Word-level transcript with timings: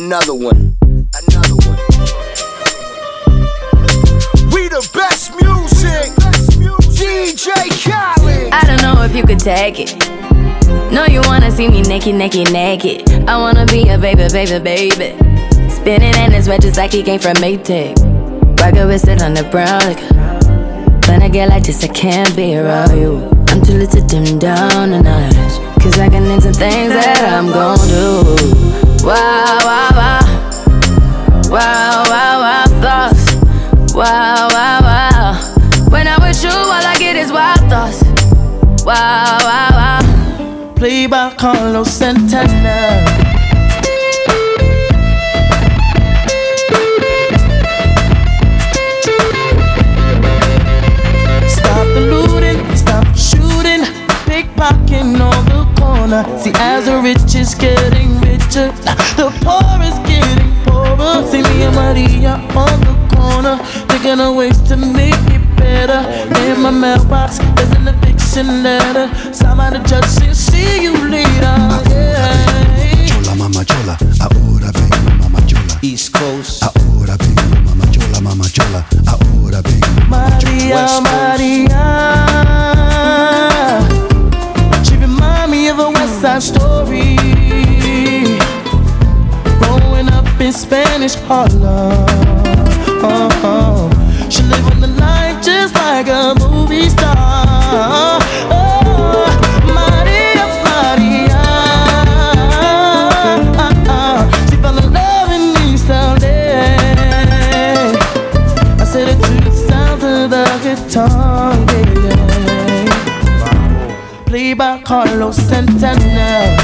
another 0.00 0.34
one. 0.34 0.76
Another 0.82 1.56
one. 1.68 1.78
We 4.50 4.68
the 4.68 4.88
best 4.94 5.30
music. 5.36 6.08
DJ 6.96 7.48
Khaled. 7.84 8.52
I 8.52 8.62
don't 8.66 8.80
know 8.80 9.02
if 9.02 9.14
you 9.14 9.24
could 9.24 9.38
take 9.38 9.78
it. 9.78 9.92
No, 10.90 11.04
you 11.04 11.20
wanna 11.26 11.50
see 11.50 11.68
me 11.68 11.82
naked, 11.82 12.14
naked, 12.14 12.50
naked. 12.52 13.10
I 13.28 13.36
wanna 13.36 13.66
be 13.66 13.88
a 13.88 13.98
baby, 13.98 14.26
baby, 14.32 14.58
baby. 14.58 15.68
Spinning 15.68 16.14
in 16.14 16.32
his 16.32 16.48
red 16.48 16.62
just 16.62 16.78
like 16.78 16.92
he 16.92 17.02
came 17.02 17.20
from 17.20 17.34
Maytag. 17.34 17.98
Rocket 18.58 18.86
with 18.86 19.06
it 19.06 19.22
on 19.22 19.34
the 19.34 19.44
brown. 19.44 19.80
Like, 19.80 20.00
when 21.08 21.22
I 21.22 21.28
get 21.28 21.50
like 21.50 21.64
this, 21.64 21.84
I 21.84 21.88
can't 21.88 22.34
be 22.34 22.56
around 22.56 22.98
you. 22.98 23.28
I'm 23.48 23.62
too 23.62 23.74
little 23.74 24.00
to 24.00 24.06
dim 24.06 24.38
down 24.38 24.90
the 24.90 25.02
night. 25.02 25.34
Cause 25.82 25.98
I 25.98 26.08
can 26.08 26.24
into 26.24 26.52
things 26.52 26.92
that 26.92 27.24
I'm 27.24 27.46
gon' 27.52 27.78
do. 27.88 28.69
Wow, 29.02 29.58
wow, 29.64 29.90
wow. 29.96 30.20
Wow, 31.48 32.04
wow, 32.06 32.40
wow, 32.40 32.64
thoughts. 32.80 33.34
Wow, 33.94 34.48
wow, 34.50 34.80
wow. 34.82 35.88
When 35.88 36.06
I'm 36.06 36.20
with 36.20 36.42
you, 36.44 36.50
all 36.50 36.70
I 36.70 36.96
get 36.98 37.16
is 37.16 37.32
wild 37.32 37.60
thoughts. 37.70 38.02
Wow, 38.84 39.38
wow, 39.40 39.70
wow. 39.72 40.72
Play 40.76 41.06
by 41.06 41.34
Carlos 41.34 41.90
Santana. 41.90 43.06
Stop 51.48 51.86
looting, 51.96 52.76
stop 52.76 53.06
shooting, 53.16 53.82
pickpocketing 54.28 55.18
on 55.20 55.44
the 55.46 55.59
corner. 56.10 56.38
See, 56.38 56.52
as 56.54 56.86
the 56.86 57.00
rich 57.00 57.34
is 57.34 57.54
getting 57.54 58.20
richer, 58.20 58.72
the 59.16 59.30
poor 59.42 59.82
is 59.82 59.98
getting 60.08 60.52
poorer. 60.64 61.26
See 61.26 61.42
me 61.42 61.62
and 61.62 61.74
Maria 61.74 62.34
on 62.54 62.80
the 62.80 63.16
corner, 63.16 63.56
thinking 63.88 64.20
of 64.20 64.36
ways 64.36 64.60
to 64.68 64.76
make 64.76 65.14
it 65.30 65.56
better. 65.56 66.00
In 66.50 66.60
my 66.60 66.70
mailbox, 66.70 67.38
there's 67.38 67.70
an 67.72 67.88
eviction 67.88 68.62
letter. 68.62 69.08
Signed 69.32 69.58
by 69.58 69.70
the 69.70 69.78
judge 69.86 70.06
saying, 70.06 70.34
see 70.34 70.82
you 70.82 70.94
later. 71.08 71.56
Yeah. 71.90 73.06
Chola, 73.06 73.34
mama 73.36 73.64
chola, 73.64 73.96
ahora 74.20 74.70
vengo, 74.72 75.10
mama 75.18 75.40
chola. 75.46 75.78
East 75.82 76.12
Coast. 76.12 76.62
Ahora 76.62 77.16
vengo, 77.16 77.60
mama 77.64 77.86
chola, 77.92 78.20
mama 78.20 78.44
chola. 78.48 78.84
Ahora 79.06 79.62
vengo, 79.62 79.86
mama 80.08 80.38
chola. 80.38 80.52
Maria, 80.52 80.74
West 80.74 81.04
Coast. 81.04 81.19
Side 86.20 86.42
story. 86.42 87.16
Growing 89.58 90.08
up 90.12 90.38
in 90.38 90.52
Spanish 90.52 91.14
Harlem. 91.14 92.04
Oh, 93.02 93.30
uh-huh. 93.32 94.28
She 94.28 94.42
live 94.42 94.66
on 94.66 94.80
the 94.80 94.88
line 94.88 95.42
just 95.42 95.74
like 95.74 96.08
a 96.08 96.34
movie 96.38 96.90
star. 96.90 98.18
Oh, 98.52 99.24
Maria, 99.64 100.44
Maria. 100.68 101.40
She 104.50 104.56
love 105.88 106.22
in. 106.22 106.76
I 108.78 108.84
said 108.84 109.08
it 109.08 109.18
to 109.24 109.32
the 109.40 109.52
of 110.04 110.28
the 110.28 110.44
guitar, 110.62 111.54
yeah. 112.04 112.39
Played 114.30 114.58
Carlos 114.84 115.36
Santana. 115.36 116.56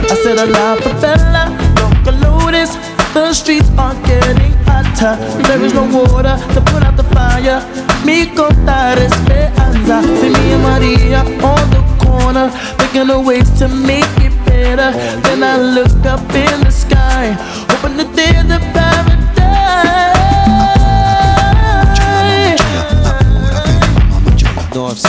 I 0.00 0.14
said 0.22 0.38
a 0.38 0.46
la 0.46 0.76
favela, 0.76 1.52
local 1.76 2.14
lotus. 2.24 2.70
The 3.12 3.34
streets 3.34 3.68
are 3.76 3.94
getting 4.06 4.54
hotter. 4.64 5.16
There 5.42 5.62
is 5.62 5.74
no 5.74 5.84
water 5.84 6.38
to 6.54 6.60
put 6.62 6.82
out 6.82 6.96
the 6.96 7.04
fire. 7.12 7.60
Mi 8.06 8.24
contar 8.34 8.96
esperanza. 8.96 10.00
See 10.18 10.30
me 10.30 10.52
and 10.54 10.62
Maria 10.62 11.20
on 11.44 11.64
the 11.68 11.82
corner, 12.02 12.48
thinking 12.78 13.10
of 13.10 13.26
ways 13.26 13.50
to 13.58 13.68
make 13.68 14.08
it 14.24 14.32
better. 14.46 14.92
Then 15.24 15.42
I 15.42 15.58
look 15.58 15.92
up 16.06 16.20
in 16.34 16.64
the 16.64 16.70
sky, 16.70 16.87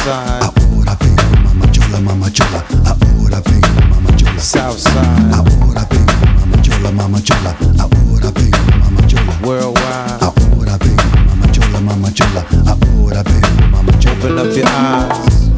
chola. 0.04 0.40
North 0.40 0.40
Side. 0.40 0.44
Ahora 0.44 0.96
vengo, 1.00 1.44
mama 1.44 1.72
chola, 1.72 2.00
mama 2.00 2.32
chola. 2.32 2.64
Ahora 2.86 3.42
vengo, 3.42 3.68
mama 3.90 4.16
chola. 4.18 4.40
South 4.40 4.78
Side. 4.80 5.34
Ahora 5.34 5.86
vengo, 5.90 6.14
mama 6.40 6.62
chola, 6.62 6.92
mama 6.92 7.22
chola. 7.22 7.56
Ahora 7.80 8.32
vengo, 8.32 8.58
mama 8.84 9.02
chola. 9.08 9.34
Worldwide. 9.44 10.22
Ahora 10.22 10.78
vengo, 10.78 11.04
mama 11.28 11.48
chola, 11.52 11.80
mama 11.82 12.12
chola. 12.12 12.46
Ahora 12.68 13.24
vengo, 13.24 13.68
mama 13.72 13.92
chola. 14.00 14.16
Open 14.20 14.40
up 14.40 14.56
your 14.56 14.68
eyes. 14.68 15.50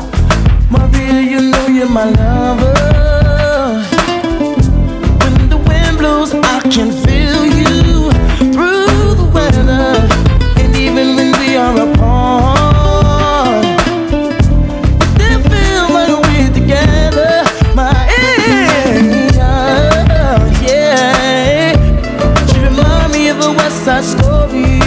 Maria, 0.70 1.22
you 1.22 1.42
know 1.52 1.68
you're 1.68 1.90
my 1.90 2.06
lover. 2.06 2.31
West 24.24 24.52
Side 24.52 24.81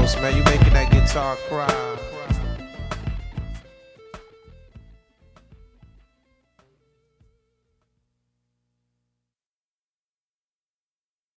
Carlos, 0.00 0.22
man, 0.22 0.34
you 0.34 0.42
making 0.44 0.72
that 0.72 0.90
guitar 0.90 1.36
cry. 1.36 1.89